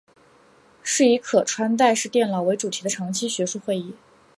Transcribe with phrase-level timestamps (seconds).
[0.81, 3.93] 是以可穿戴式电脑为主题的长期学术会议。